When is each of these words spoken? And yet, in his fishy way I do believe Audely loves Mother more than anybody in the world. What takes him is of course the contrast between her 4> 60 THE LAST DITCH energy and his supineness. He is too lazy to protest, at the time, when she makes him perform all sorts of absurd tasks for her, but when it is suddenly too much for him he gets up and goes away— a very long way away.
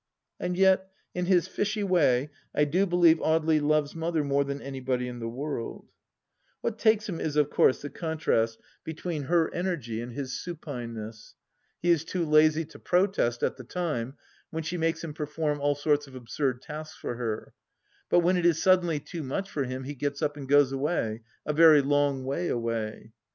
And 0.39 0.57
yet, 0.57 0.89
in 1.13 1.27
his 1.27 1.47
fishy 1.47 1.83
way 1.83 2.31
I 2.55 2.65
do 2.65 2.87
believe 2.87 3.19
Audely 3.19 3.61
loves 3.61 3.93
Mother 3.93 4.23
more 4.23 4.43
than 4.43 4.59
anybody 4.59 5.07
in 5.07 5.19
the 5.19 5.29
world. 5.29 5.89
What 6.61 6.79
takes 6.79 7.07
him 7.07 7.19
is 7.19 7.35
of 7.35 7.51
course 7.51 7.83
the 7.83 7.91
contrast 7.91 8.59
between 8.83 9.25
her 9.25 9.47
4> 9.51 9.51
60 9.51 9.51
THE 9.51 9.51
LAST 9.53 9.53
DITCH 9.53 9.59
energy 9.59 10.01
and 10.01 10.11
his 10.13 10.31
supineness. 10.43 11.33
He 11.83 11.91
is 11.91 12.03
too 12.03 12.25
lazy 12.25 12.65
to 12.65 12.79
protest, 12.79 13.43
at 13.43 13.57
the 13.57 13.63
time, 13.63 14.15
when 14.49 14.63
she 14.63 14.75
makes 14.75 15.03
him 15.03 15.13
perform 15.13 15.61
all 15.61 15.75
sorts 15.75 16.07
of 16.07 16.15
absurd 16.15 16.63
tasks 16.63 16.97
for 16.97 17.13
her, 17.17 17.53
but 18.09 18.21
when 18.21 18.37
it 18.37 18.45
is 18.47 18.59
suddenly 18.59 18.99
too 18.99 19.21
much 19.21 19.51
for 19.51 19.65
him 19.65 19.83
he 19.83 19.93
gets 19.93 20.23
up 20.23 20.35
and 20.35 20.49
goes 20.49 20.71
away— 20.71 21.21
a 21.45 21.53
very 21.53 21.83
long 21.83 22.25
way 22.25 22.47
away. 22.47 23.11